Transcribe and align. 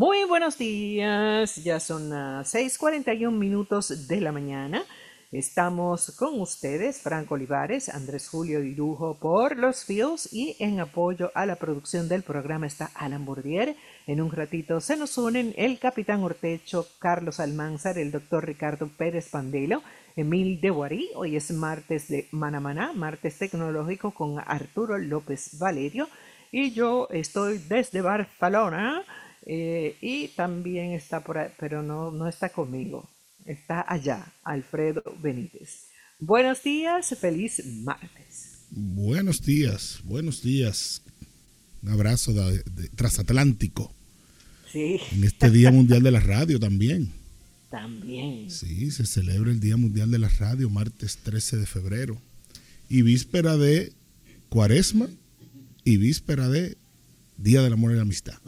Muy 0.00 0.24
buenos 0.24 0.56
días, 0.56 1.56
ya 1.56 1.78
son 1.78 2.08
las 2.08 2.54
6:41 2.54 3.32
minutos 3.32 4.08
de 4.08 4.22
la 4.22 4.32
mañana. 4.32 4.82
Estamos 5.30 6.16
con 6.16 6.40
ustedes, 6.40 7.02
Franco 7.02 7.34
Olivares, 7.34 7.90
Andrés 7.90 8.26
Julio 8.30 8.64
Irujo 8.64 9.18
por 9.20 9.58
los 9.58 9.84
Fields 9.84 10.32
y 10.32 10.56
en 10.58 10.80
apoyo 10.80 11.30
a 11.34 11.44
la 11.44 11.56
producción 11.56 12.08
del 12.08 12.22
programa 12.22 12.66
está 12.66 12.90
Alan 12.94 13.26
Bourdier. 13.26 13.76
En 14.06 14.22
un 14.22 14.32
ratito 14.32 14.80
se 14.80 14.96
nos 14.96 15.18
unen 15.18 15.52
el 15.58 15.78
capitán 15.78 16.22
Ortecho, 16.22 16.86
Carlos 16.98 17.38
Almanzar, 17.38 17.98
el 17.98 18.10
doctor 18.10 18.46
Ricardo 18.46 18.88
Pérez 18.88 19.28
Pandelo, 19.28 19.82
Emil 20.16 20.62
de 20.62 20.70
Guarí. 20.70 21.10
Hoy 21.14 21.36
es 21.36 21.50
martes 21.50 22.08
de 22.08 22.26
Manamaná, 22.30 22.94
martes 22.94 23.36
tecnológico 23.36 24.12
con 24.12 24.38
Arturo 24.38 24.96
López 24.96 25.58
Valerio. 25.58 26.08
Y 26.50 26.72
yo 26.72 27.06
estoy 27.10 27.58
desde 27.58 28.00
Barcelona 28.00 29.04
eh, 29.46 29.96
y 30.00 30.28
también 30.28 30.92
está 30.92 31.22
por 31.22 31.38
ahí, 31.38 31.50
pero 31.58 31.82
no, 31.82 32.10
no 32.10 32.28
está 32.28 32.48
conmigo 32.50 33.08
está 33.50 33.84
allá, 33.88 34.32
Alfredo 34.44 35.02
Benítez. 35.22 35.86
Buenos 36.18 36.62
días, 36.62 37.14
feliz 37.18 37.62
martes. 37.82 38.66
Buenos 38.70 39.42
días, 39.42 40.00
buenos 40.04 40.42
días. 40.42 41.02
Un 41.82 41.90
abrazo 41.90 42.32
de, 42.32 42.62
transatlántico. 42.94 43.92
Sí. 44.70 44.98
En 45.12 45.24
este 45.24 45.50
Día 45.50 45.72
Mundial 45.72 46.02
de 46.02 46.10
la 46.10 46.20
Radio 46.20 46.60
también. 46.60 47.12
También. 47.70 48.50
Sí, 48.50 48.90
se 48.90 49.06
celebra 49.06 49.50
el 49.50 49.60
Día 49.60 49.76
Mundial 49.76 50.10
de 50.10 50.18
la 50.18 50.28
Radio, 50.28 50.70
martes 50.70 51.18
13 51.18 51.56
de 51.56 51.66
febrero. 51.66 52.20
Y 52.88 53.02
víspera 53.02 53.56
de 53.56 53.92
Cuaresma 54.48 55.08
y 55.84 55.96
víspera 55.96 56.48
de 56.48 56.76
Día 57.36 57.62
del 57.62 57.72
Amor 57.72 57.92
y 57.92 57.96
la 57.96 58.02
Amistad. 58.02 58.38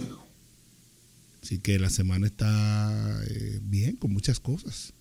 Así 1.42 1.59
que 1.59 1.78
la 1.78 1.91
semana 1.91 2.27
está 2.27 3.20
eh, 3.28 3.59
bien, 3.62 3.96
con 3.96 4.12
muchas 4.12 4.41
cosas. 4.41 4.95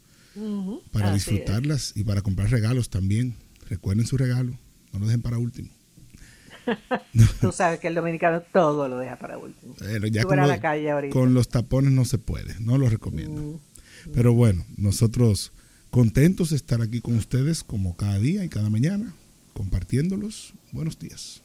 Para 0.92 1.14
disfrutarlas 1.14 1.92
y 1.96 2.04
para 2.04 2.22
comprar 2.22 2.50
regalos 2.50 2.90
también. 2.90 3.36
Recuerden 3.70 4.08
su 4.08 4.18
regalo, 4.18 4.58
no 4.92 5.00
lo 5.00 5.06
dejen 5.06 5.22
para 5.22 5.38
último. 5.38 5.70
Tú 7.42 7.52
sabes 7.52 7.80
que 7.80 7.88
el 7.88 7.96
dominicano 7.96 8.42
todo 8.54 8.88
lo 8.88 8.98
deja 8.98 9.18
para 9.18 9.38
último. 9.38 9.76
ya 10.12 10.24
con, 10.24 10.38
la 10.38 10.60
calle 10.60 11.10
con, 11.10 11.34
los 11.34 11.50
tapones 11.50 11.92
no 11.92 12.06
se 12.06 12.18
puede, 12.18 12.56
no 12.60 12.78
lo 12.78 12.90
recomiendo. 12.90 13.60
Pero 14.14 14.34
bueno, 14.34 14.66
nosotros 14.78 15.52
contentos 15.90 16.52
de 16.52 16.56
estar 16.56 16.82
aquí 16.82 17.02
con 17.02 17.16
ustedes 17.18 17.64
como 17.64 17.96
cada 17.96 18.18
día 18.20 18.44
y 18.44 18.50
cada 18.50 18.70
mañana, 18.70 19.14
compartiéndolos. 19.54 20.54
Buenos 20.72 20.98
días. 20.98 21.42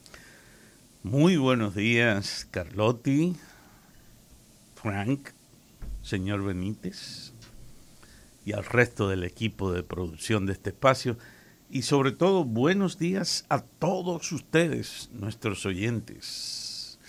Muy 1.03 1.37
buenos 1.37 1.75
días, 1.75 2.47
Carlotti, 2.51 3.35
Frank, 4.81 5.29
señor 6.03 6.43
Benítez 6.43 7.33
y 8.45 8.53
al 8.53 8.63
resto 8.63 9.09
del 9.09 9.23
equipo 9.23 9.71
de 9.71 9.81
producción 9.81 10.45
de 10.45 10.53
este 10.53 10.69
espacio 10.69 11.17
y 11.69 11.81
sobre 11.81 12.11
todo 12.11 12.45
buenos 12.45 12.99
días 12.99 13.45
a 13.49 13.61
todos 13.61 14.31
ustedes, 14.31 15.09
nuestros 15.13 15.65
oyentes. 15.65 16.99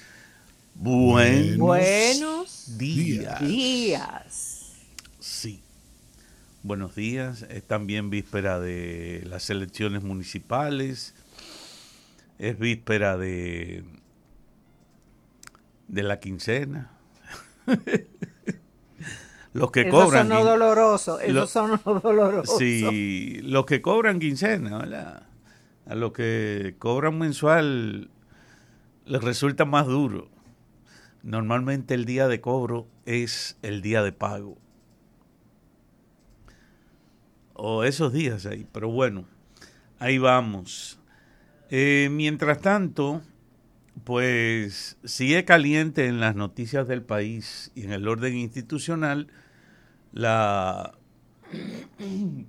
buenos 0.74 2.78
días. 2.78 3.40
días. 3.40 4.72
Sí. 5.20 5.62
Buenos 6.62 6.96
días. 6.96 7.42
Es 7.50 7.64
también 7.64 8.08
víspera 8.08 8.58
de 8.58 9.24
las 9.28 9.50
elecciones 9.50 10.02
municipales. 10.02 11.14
Es 12.38 12.58
víspera 12.58 13.18
de 13.18 13.84
de 15.86 16.02
la 16.02 16.20
quincena 16.20 16.97
los 19.52 19.70
que 19.70 19.88
cobran. 19.88 20.28
Son 20.28 20.44
dolorosos, 20.44 21.20
esos 21.22 21.50
son 21.50 21.80
dolorosos. 21.84 22.58
Sí, 22.58 23.40
los 23.42 23.66
que 23.66 23.80
cobran 23.82 24.18
quincena, 24.18 24.78
¿verdad? 24.78 25.22
A 25.86 25.94
los 25.94 26.12
que 26.12 26.76
cobran 26.78 27.18
mensual 27.18 28.10
les 29.06 29.22
resulta 29.22 29.64
más 29.64 29.86
duro. 29.86 30.28
Normalmente 31.22 31.94
el 31.94 32.04
día 32.04 32.28
de 32.28 32.40
cobro 32.40 32.86
es 33.06 33.56
el 33.62 33.82
día 33.82 34.02
de 34.02 34.12
pago. 34.12 34.58
O 37.54 37.82
esos 37.84 38.12
días 38.12 38.46
ahí, 38.46 38.66
pero 38.70 38.88
bueno, 38.88 39.24
ahí 39.98 40.18
vamos. 40.18 41.00
Eh, 41.70 42.08
mientras 42.10 42.60
tanto, 42.60 43.20
pues 44.04 44.96
sigue 45.04 45.44
caliente 45.44 46.06
en 46.06 46.20
las 46.20 46.34
noticias 46.36 46.88
del 46.88 47.02
país 47.02 47.72
y 47.74 47.84
en 47.84 47.92
el 47.92 48.08
orden 48.08 48.36
institucional 48.36 49.28
la, 50.12 50.94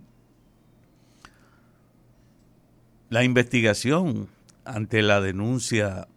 la 3.09 3.23
investigación 3.23 4.27
ante 4.65 5.01
la 5.01 5.21
denuncia, 5.21 6.07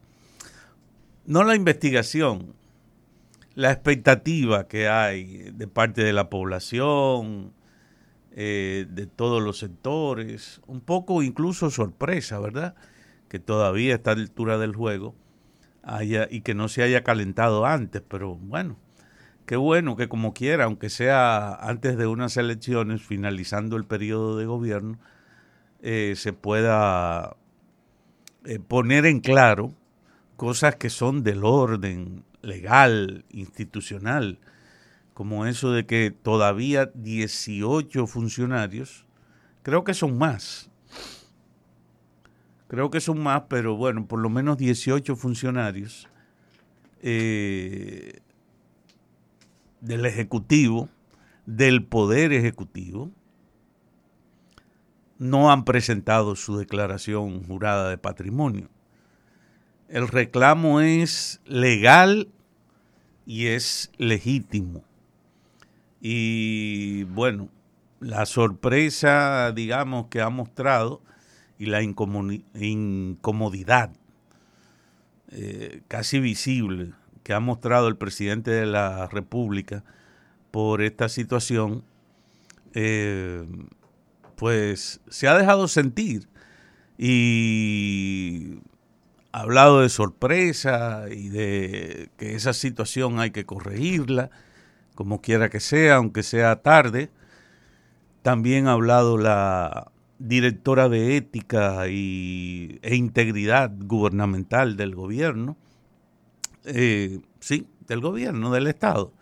no 1.27 1.45
la 1.45 1.55
investigación, 1.55 2.55
la 3.55 3.71
expectativa 3.73 4.67
que 4.69 4.89
hay 4.89 5.51
de 5.53 5.69
parte 5.69 6.03
de 6.03 6.13
la 6.13 6.31
población, 6.31 7.53
eh, 8.35 8.87
de 8.89 9.07
todos 9.07 9.43
los 9.43 9.59
sectores, 9.59 10.61
un 10.67 10.81
poco 10.81 11.23
incluso 11.23 11.71
sorpresa, 11.71 12.39
¿verdad? 12.39 12.75
Que 13.33 13.39
todavía 13.39 13.95
está 13.95 14.11
a 14.11 14.15
la 14.15 14.21
altura 14.21 14.59
del 14.59 14.77
juego 14.77 15.15
haya, 15.83 16.29
y 16.31 16.43
que 16.43 16.53
no 16.53 16.69
se 16.69 16.83
haya 16.83 17.03
calentado 17.03 17.65
antes, 17.65 18.03
pero 18.07 18.35
bueno, 18.35 18.77
qué 19.47 19.57
bueno 19.57 19.97
que 19.97 20.07
como 20.07 20.35
quiera, 20.35 20.65
aunque 20.65 20.91
sea 20.91 21.55
antes 21.55 21.97
de 21.97 22.07
unas 22.07 22.37
elecciones, 22.37 23.01
finalizando 23.01 23.77
el 23.79 23.87
periodo 23.87 24.37
de 24.37 24.45
gobierno, 24.45 24.99
eh, 25.81 26.13
se 26.15 26.35
pueda 26.35 27.39
eh, 28.45 28.59
poner 28.59 29.07
en 29.07 29.21
claro 29.21 29.73
cosas 30.37 30.77
que 30.77 30.91
son 30.91 31.23
del 31.23 31.43
orden 31.43 32.25
legal, 32.43 33.25
institucional, 33.31 34.41
como 35.15 35.47
eso 35.47 35.73
de 35.73 35.87
que 35.87 36.11
todavía 36.11 36.91
18 36.95 38.07
funcionarios, 38.07 39.07
creo 39.63 39.85
que 39.85 39.95
son 39.95 40.19
más, 40.19 40.69
creo 42.73 42.91
que 42.91 43.03
son 43.03 43.23
más, 43.23 43.43
pero 43.51 43.77
bueno, 43.77 44.07
por 44.07 44.19
lo 44.19 44.31
menos 44.31 44.57
18 44.57 45.15
funcionarios 45.15 46.09
eh, 47.03 48.21
del 49.83 50.07
Ejecutivo, 50.07 50.89
del 51.45 51.85
Poder 51.85 52.33
Ejecutivo, 52.33 53.11
no 55.19 55.53
han 55.53 55.67
presentado 55.67 56.35
su 56.35 56.57
declaración 56.57 57.45
jurada 57.45 57.91
de 57.91 57.99
patrimonio. 57.99 58.71
El 59.91 60.09
reclamo 60.09 60.81
es 60.81 61.43
legal 61.45 62.31
y 63.27 63.49
es 63.49 63.93
legítimo. 63.99 64.83
Y 66.01 67.05
bueno, 67.05 67.51
la 68.01 68.25
sorpresa, 68.25 69.53
digamos, 69.53 70.07
que 70.07 70.23
ha 70.23 70.31
mostrado 70.31 71.03
y 71.59 71.67
la 71.67 71.83
incomodidad 71.83 72.43
eh, 75.35 75.81
casi 75.89 76.21
visible 76.21 76.93
que 77.23 77.33
ha 77.33 77.41
mostrado 77.41 77.89
el 77.89 77.97
presidente 77.97 78.51
de 78.51 78.67
la 78.67 79.07
República 79.07 79.85
por 80.51 80.83
esta 80.83 81.09
situación, 81.09 81.85
eh, 82.75 83.47
pues 84.37 85.01
se 85.09 85.29
ha 85.29 85.39
dejado 85.39 85.69
sentir 85.69 86.29
y 86.99 88.59
ha 89.33 89.41
hablado 89.41 89.81
de 89.81 89.89
sorpresa 89.89 91.05
y 91.11 91.29
de 91.29 92.11
que 92.19 92.35
esa 92.35 92.53
situación 92.53 93.19
hay 93.19 93.31
que 93.31 93.47
corregirla, 93.47 94.31
como 94.95 95.23
quiera 95.23 95.49
que 95.49 95.61
sea, 95.61 95.97
aunque 95.97 96.23
sea 96.23 96.57
tarde. 96.57 97.11
También 98.23 98.67
ha 98.67 98.73
hablado 98.73 99.17
la 99.17 99.92
directora 100.23 100.89
de 100.89 101.17
ética 101.17 101.89
y, 101.89 102.79
e 102.83 102.95
integridad 102.95 103.73
gubernamental 103.77 104.77
del 104.77 104.95
gobierno, 104.95 105.57
eh, 106.65 107.21
sí, 107.41 107.67
del 107.89 108.01
gobierno, 108.01 108.53
del 108.53 108.69
Estado. 108.69 109.13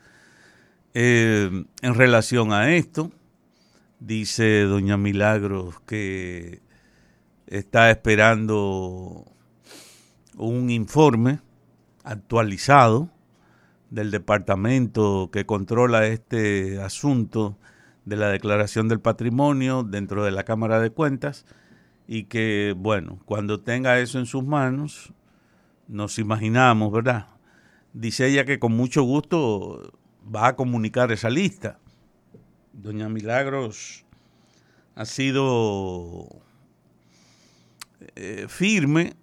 Eh, 0.92 1.64
en 1.80 1.94
relación 1.94 2.52
a 2.52 2.74
esto, 2.74 3.10
dice 3.98 4.62
doña 4.64 4.98
Milagros 4.98 5.80
que 5.86 6.60
está 7.46 7.90
esperando 7.90 9.24
un 10.36 10.68
informe 10.68 11.40
actualizado 12.04 13.08
del 13.88 14.10
departamento 14.10 15.30
que 15.32 15.46
controla 15.46 16.06
este 16.06 16.80
asunto 16.80 17.58
de 18.10 18.16
la 18.16 18.28
declaración 18.28 18.88
del 18.88 19.00
patrimonio 19.00 19.84
dentro 19.84 20.24
de 20.24 20.32
la 20.32 20.42
Cámara 20.42 20.80
de 20.80 20.90
Cuentas 20.90 21.46
y 22.08 22.24
que, 22.24 22.74
bueno, 22.76 23.20
cuando 23.24 23.60
tenga 23.60 24.00
eso 24.00 24.18
en 24.18 24.26
sus 24.26 24.44
manos, 24.44 25.12
nos 25.86 26.18
imaginamos, 26.18 26.90
¿verdad?, 26.90 27.28
dice 27.92 28.26
ella 28.26 28.44
que 28.44 28.58
con 28.58 28.72
mucho 28.72 29.04
gusto 29.04 29.92
va 30.22 30.48
a 30.48 30.56
comunicar 30.56 31.12
esa 31.12 31.30
lista. 31.30 31.78
Doña 32.72 33.08
Milagros 33.08 34.04
ha 34.96 35.04
sido 35.04 36.26
eh, 38.16 38.46
firme, 38.48 39.14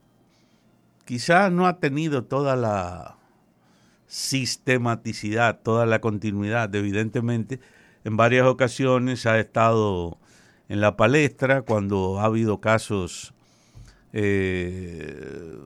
quizás 1.04 1.52
no 1.52 1.68
ha 1.68 1.80
tenido 1.80 2.24
toda 2.24 2.56
la 2.56 3.18
sistematicidad, 4.08 5.60
toda 5.62 5.86
la 5.86 6.00
continuidad, 6.00 6.74
evidentemente, 6.74 7.60
en 8.08 8.16
varias 8.16 8.48
ocasiones 8.48 9.26
ha 9.26 9.38
estado 9.38 10.18
en 10.70 10.80
la 10.80 10.96
palestra 10.96 11.64
cuando 11.64 12.22
ha 12.22 12.24
habido 12.24 12.62
casos 12.62 13.34
eh, 14.14 15.60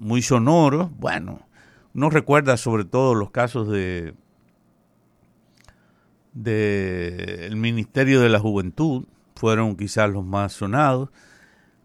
muy 0.00 0.20
sonoros. 0.20 0.90
Bueno, 0.98 1.46
uno 1.94 2.10
recuerda 2.10 2.56
sobre 2.56 2.84
todo 2.84 3.14
los 3.14 3.30
casos 3.30 3.68
de 3.68 4.12
del 6.32 7.54
Ministerio 7.54 8.20
de 8.20 8.28
la 8.28 8.40
Juventud, 8.40 9.06
fueron 9.36 9.76
quizás 9.76 10.10
los 10.10 10.24
más 10.24 10.52
sonados. 10.52 11.10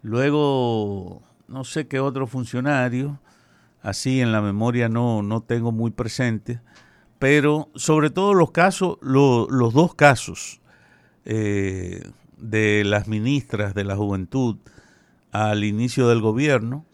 Luego, 0.02 1.22
no 1.48 1.64
sé 1.64 1.88
qué 1.88 2.00
otro 2.00 2.26
funcionario, 2.26 3.20
así 3.84 4.22
en 4.22 4.32
la 4.32 4.42
memoria 4.42 4.90
no, 4.90 5.22
no 5.22 5.42
tengo 5.42 5.72
muy 5.72 5.92
presente, 5.92 6.62
pero 7.20 7.70
sobre 7.76 8.10
todo 8.10 8.34
los 8.34 8.52
casos, 8.52 8.98
los 9.02 9.74
dos 9.74 9.94
casos 9.94 10.62
eh, 11.26 12.10
de 12.38 12.84
las 12.86 13.08
ministras 13.10 13.76
de 13.76 13.84
la 13.84 13.98
juventud 13.98 14.56
al 15.32 15.66
inicio 15.66 16.08
del 16.08 16.22
gobierno, 16.22 16.86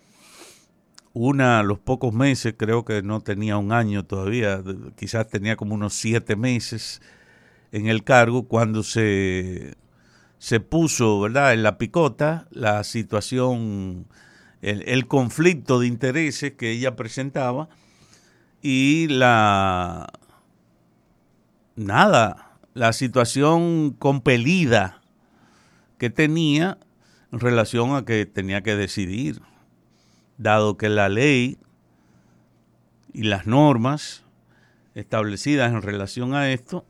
una 1.13 1.59
a 1.59 1.63
los 1.63 1.79
pocos 1.79 2.13
meses, 2.13 2.55
creo 2.57 2.83
que 2.83 3.01
no 3.03 3.21
tenía 3.21 3.57
un 3.57 3.71
año 3.71 4.03
todavía, 4.03 4.61
quizás 4.97 5.29
tenía 5.29 5.55
como 5.55 5.75
unos 5.75 5.93
siete 5.93 6.35
meses 6.35 7.01
en 7.71 7.87
el 7.87 8.03
cargo, 8.03 8.47
cuando 8.47 8.83
se, 8.83 9.75
se 10.39 10.59
puso 10.59 11.21
¿verdad? 11.21 11.53
en 11.53 11.61
la 11.63 11.77
picota 11.77 12.47
la 12.49 12.83
situación, 12.83 14.07
el, 14.61 14.81
el 14.87 15.07
conflicto 15.07 15.79
de 15.79 15.87
intereses 15.87 16.53
que 16.53 16.71
ella 16.71 16.95
presentaba 16.95 17.69
y 18.67 19.07
la, 19.09 20.07
nada, 21.75 22.57
la 22.73 22.93
situación 22.93 23.91
compelida 23.91 25.03
que 25.99 26.09
tenía 26.09 26.79
en 27.31 27.41
relación 27.41 27.95
a 27.95 28.05
que 28.05 28.25
tenía 28.25 28.63
que 28.63 28.75
decidir, 28.75 29.39
dado 30.39 30.77
que 30.77 30.89
la 30.89 31.09
ley 31.09 31.59
y 33.13 33.25
las 33.25 33.45
normas 33.45 34.23
establecidas 34.95 35.71
en 35.71 35.83
relación 35.83 36.33
a 36.33 36.51
esto, 36.51 36.87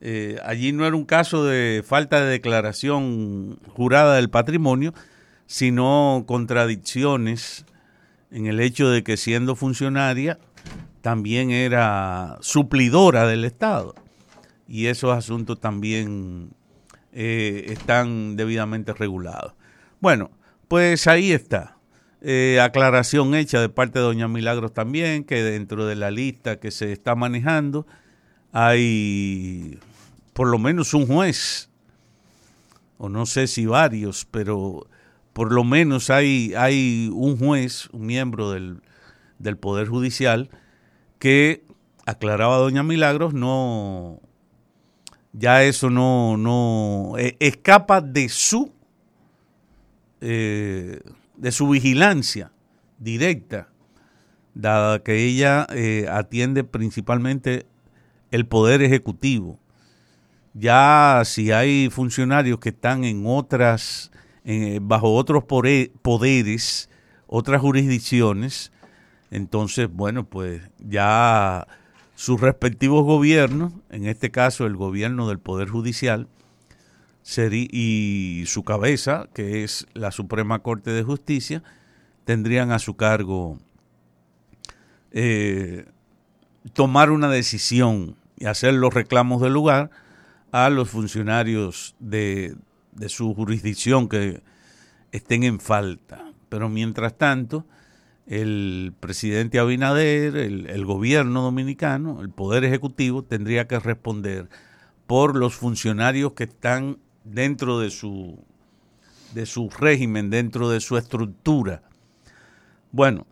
eh, 0.00 0.40
allí 0.46 0.72
no 0.72 0.86
era 0.86 0.96
un 0.96 1.04
caso 1.04 1.44
de 1.44 1.84
falta 1.86 2.24
de 2.24 2.30
declaración 2.30 3.58
jurada 3.74 4.16
del 4.16 4.30
patrimonio, 4.30 4.94
sino 5.46 6.24
contradicciones 6.26 7.66
en 8.30 8.46
el 8.46 8.60
hecho 8.60 8.88
de 8.88 9.02
que 9.02 9.18
siendo 9.18 9.56
funcionaria 9.56 10.38
también 11.08 11.50
era 11.50 12.36
suplidora 12.42 13.26
del 13.26 13.46
Estado. 13.46 13.94
Y 14.68 14.88
esos 14.88 15.16
asuntos 15.16 15.58
también 15.58 16.50
eh, 17.14 17.64
están 17.68 18.36
debidamente 18.36 18.92
regulados. 18.92 19.54
Bueno, 20.00 20.30
pues 20.68 21.06
ahí 21.06 21.32
está. 21.32 21.78
Eh, 22.20 22.60
aclaración 22.60 23.34
hecha 23.34 23.58
de 23.58 23.70
parte 23.70 24.00
de 24.00 24.04
doña 24.04 24.28
Milagros 24.28 24.74
también, 24.74 25.24
que 25.24 25.42
dentro 25.42 25.86
de 25.86 25.96
la 25.96 26.10
lista 26.10 26.60
que 26.60 26.70
se 26.70 26.92
está 26.92 27.14
manejando 27.14 27.86
hay 28.52 29.78
por 30.34 30.48
lo 30.48 30.58
menos 30.58 30.92
un 30.92 31.06
juez, 31.06 31.70
o 32.98 33.08
no 33.08 33.24
sé 33.24 33.46
si 33.46 33.64
varios, 33.64 34.26
pero 34.30 34.86
por 35.32 35.52
lo 35.52 35.64
menos 35.64 36.10
hay, 36.10 36.52
hay 36.54 37.08
un 37.14 37.38
juez, 37.38 37.88
un 37.92 38.04
miembro 38.04 38.50
del, 38.50 38.82
del 39.38 39.56
Poder 39.56 39.88
Judicial, 39.88 40.50
que 41.18 41.64
aclaraba 42.06 42.56
doña 42.56 42.82
Milagros, 42.82 43.34
no, 43.34 44.20
ya 45.32 45.62
eso 45.64 45.90
no, 45.90 46.36
no 46.36 47.14
eh, 47.18 47.36
escapa 47.40 48.00
de 48.00 48.28
su 48.28 48.72
eh, 50.20 51.00
de 51.36 51.52
su 51.52 51.68
vigilancia 51.68 52.50
directa, 52.98 53.68
dada 54.54 55.02
que 55.02 55.24
ella 55.24 55.66
eh, 55.70 56.06
atiende 56.10 56.64
principalmente 56.64 57.66
el 58.30 58.46
poder 58.46 58.82
ejecutivo. 58.82 59.60
Ya 60.54 61.22
si 61.24 61.52
hay 61.52 61.88
funcionarios 61.90 62.58
que 62.58 62.70
están 62.70 63.04
en 63.04 63.22
otras, 63.26 64.10
bajo 64.80 65.14
otros 65.14 65.44
poderes, 65.44 66.90
otras 67.28 67.60
jurisdicciones, 67.60 68.72
entonces, 69.30 69.88
bueno, 69.92 70.24
pues 70.24 70.62
ya 70.78 71.66
sus 72.14 72.40
respectivos 72.40 73.04
gobiernos, 73.04 73.72
en 73.90 74.06
este 74.06 74.30
caso 74.30 74.66
el 74.66 74.76
gobierno 74.76 75.28
del 75.28 75.38
Poder 75.38 75.68
Judicial, 75.68 76.28
y 77.36 78.44
su 78.46 78.64
cabeza, 78.64 79.28
que 79.34 79.62
es 79.62 79.86
la 79.92 80.10
Suprema 80.10 80.60
Corte 80.60 80.90
de 80.90 81.02
Justicia, 81.02 81.62
tendrían 82.24 82.72
a 82.72 82.78
su 82.78 82.96
cargo 82.96 83.58
eh, 85.12 85.86
tomar 86.72 87.10
una 87.10 87.28
decisión 87.28 88.16
y 88.38 88.46
hacer 88.46 88.74
los 88.74 88.94
reclamos 88.94 89.42
del 89.42 89.52
lugar 89.52 89.90
a 90.52 90.70
los 90.70 90.88
funcionarios 90.88 91.94
de, 91.98 92.56
de 92.92 93.08
su 93.10 93.34
jurisdicción 93.34 94.08
que 94.08 94.42
estén 95.12 95.42
en 95.42 95.60
falta. 95.60 96.32
Pero 96.48 96.70
mientras 96.70 97.16
tanto, 97.18 97.66
el 98.28 98.92
presidente 99.00 99.58
Abinader, 99.58 100.36
el, 100.36 100.84
gobierno 100.84 101.40
dominicano, 101.40 102.20
el 102.20 102.28
Poder 102.28 102.62
Ejecutivo, 102.62 103.24
tendría 103.24 103.66
que 103.66 103.78
responder 103.78 104.50
por 105.06 105.34
los 105.34 105.54
funcionarios 105.54 106.34
que 106.34 106.44
están 106.44 106.98
dentro 107.24 107.80
de 107.80 107.90
su, 107.90 108.44
de 109.32 109.46
su 109.46 109.70
régimen, 109.70 110.28
dentro 110.28 110.68
de 110.68 110.80
su 110.80 110.98
estructura. 110.98 111.82
Bueno, 112.92 113.26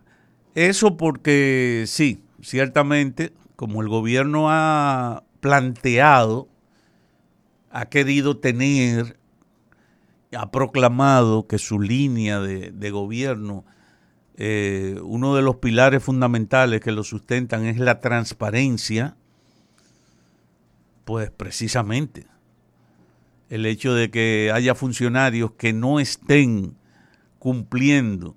eso 0.54 0.96
porque 0.96 1.84
sí, 1.87 2.22
ciertamente, 2.40 3.34
como 3.54 3.82
el 3.82 3.88
gobierno 3.88 4.46
ha 4.49 5.25
planteado, 5.40 6.49
ha 7.70 7.85
querido 7.90 8.38
tener, 8.38 9.18
ha 10.35 10.50
proclamado 10.50 11.47
que 11.47 11.59
su 11.59 11.80
línea 11.80 12.40
de, 12.40 12.70
de 12.70 12.90
gobierno 12.90 13.66
eh, 14.37 15.00
uno 15.02 15.35
de 15.35 15.43
los 15.43 15.57
pilares 15.57 16.02
fundamentales 16.02 16.81
que 16.81 16.93
lo 16.93 17.05
sustentan 17.05 17.64
es 17.64 17.78
la 17.78 18.00
transparencia, 18.00 19.16
pues 21.05 21.31
precisamente 21.31 22.26
el 23.49 23.64
hecho 23.64 23.95
de 23.95 24.11
que 24.11 24.50
haya 24.52 24.75
funcionarios 24.75 25.52
que 25.52 25.73
no 25.73 26.00
estén 26.00 26.76
cumpliendo, 27.38 28.37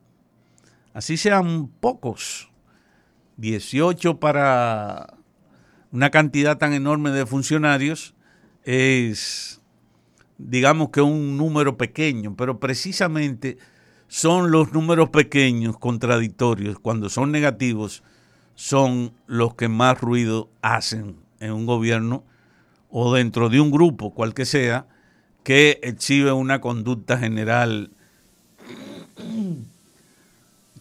así 0.94 1.18
sean 1.18 1.68
pocos, 1.68 2.51
18 3.38 4.20
para 4.20 5.15
una 5.91 6.12
cantidad 6.12 6.58
tan 6.58 6.74
enorme 6.74 7.10
de 7.10 7.25
funcionarios, 7.25 8.13
es 8.63 9.60
digamos 10.38 10.89
que 10.89 11.01
un 11.01 11.38
número 11.38 11.77
pequeño, 11.77 12.36
pero 12.36 12.60
precisamente 12.60 13.58
son 14.09 14.51
los 14.51 14.73
números 14.73 15.09
pequeños, 15.09 15.77
contradictorios, 15.77 16.79
cuando 16.79 17.09
son 17.09 17.31
negativos, 17.31 18.03
son 18.55 19.13
los 19.27 19.53
que 19.53 19.69
más 19.69 20.01
ruido 20.01 20.49
hacen 20.61 21.15
en 21.39 21.53
un 21.53 21.65
gobierno 21.65 22.23
o 22.89 23.13
dentro 23.13 23.49
de 23.49 23.61
un 23.61 23.69
grupo, 23.71 24.13
cual 24.13 24.33
que 24.33 24.45
sea, 24.45 24.87
que 25.43 25.79
exhibe 25.83 26.31
una 26.31 26.59
conducta 26.59 27.19
general 27.19 27.91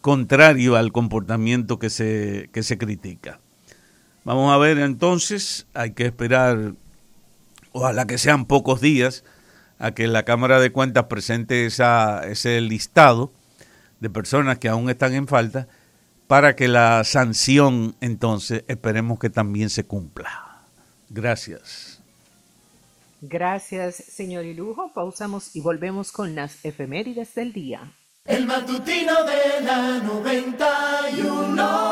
contrario 0.01 0.75
al 0.75 0.91
comportamiento 0.91 1.77
que 1.77 1.91
se, 1.91 2.49
que 2.51 2.63
se 2.63 2.79
critica. 2.79 3.39
Vamos 4.25 4.51
a 4.51 4.57
ver 4.57 4.79
entonces, 4.79 5.67
hay 5.75 5.91
que 5.91 6.07
esperar, 6.07 6.73
ojalá 7.73 8.07
que 8.07 8.17
sean 8.17 8.45
pocos 8.45 8.81
días, 8.81 9.23
a 9.79 9.91
que 9.91 10.07
la 10.07 10.23
Cámara 10.23 10.59
de 10.59 10.71
Cuentas 10.71 11.05
presente 11.05 11.65
esa, 11.65 12.21
ese 12.27 12.61
listado 12.61 13.31
de 13.99 14.09
personas 14.09 14.59
que 14.59 14.69
aún 14.69 14.89
están 14.89 15.13
en 15.13 15.27
falta 15.27 15.67
para 16.27 16.55
que 16.55 16.67
la 16.67 17.03
sanción 17.03 17.95
entonces 18.01 18.63
esperemos 18.67 19.17
que 19.17 19.31
también 19.31 19.71
se 19.71 19.85
cumpla. 19.85 20.61
Gracias. 21.09 21.99
Gracias, 23.21 23.95
señor 23.95 24.45
Ilujo. 24.45 24.93
Pausamos 24.93 25.55
y 25.55 25.61
volvemos 25.61 26.11
con 26.11 26.35
las 26.35 26.63
efemérides 26.63 27.33
del 27.35 27.51
día. 27.51 27.91
El 28.25 28.45
matutino 28.45 29.23
de 29.23 29.61
la 29.65 29.99
91. 30.03 31.79